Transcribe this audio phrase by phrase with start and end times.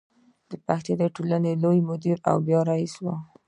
[0.49, 3.05] د پښتو ټولنې لوی مدیر او بیا رئیس و.